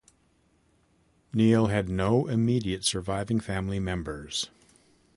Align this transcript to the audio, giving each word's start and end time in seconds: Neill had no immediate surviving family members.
Neill 1.31 1.67
had 1.67 1.87
no 1.87 2.25
immediate 2.25 2.83
surviving 2.83 3.39
family 3.39 3.79
members. 3.79 4.49